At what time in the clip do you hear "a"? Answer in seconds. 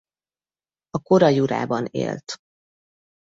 0.89-0.99